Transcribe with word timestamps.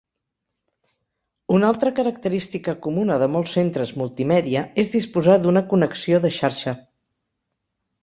Una 1.57 1.69
altra 1.73 1.91
característica 1.99 2.75
comuna 2.87 3.19
de 3.25 3.29
molts 3.35 3.55
centres 3.59 3.95
multimèdia 4.05 4.67
és 4.87 4.93
disposar 4.99 5.39
d'una 5.47 5.67
connexió 5.77 6.27
de 6.29 6.37
xarxa. 6.43 6.79